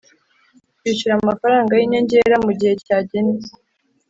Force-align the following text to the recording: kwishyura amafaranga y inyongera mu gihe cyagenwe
kwishyura 0.79 1.13
amafaranga 1.17 1.71
y 1.75 1.81
inyongera 1.85 2.35
mu 2.45 2.51
gihe 2.59 2.73
cyagenwe 2.85 3.37